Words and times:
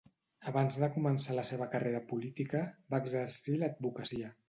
Abans 0.51 0.79
de 0.83 0.89
començar 0.95 1.35
la 1.41 1.45
seva 1.51 1.69
carrera 1.75 2.01
política, 2.09 2.65
va 2.95 3.05
exercir 3.07 3.63
l'advocacia. 3.63 4.39